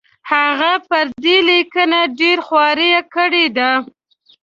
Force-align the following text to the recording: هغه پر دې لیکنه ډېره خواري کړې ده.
هغه 0.31 0.71
پر 0.87 1.05
دې 1.23 1.37
لیکنه 1.49 1.99
ډېره 2.19 2.43
خواري 2.47 2.91
کړې 3.13 3.45
ده. 3.57 3.71